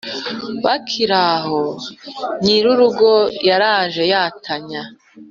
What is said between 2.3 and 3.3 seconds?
nyirirugo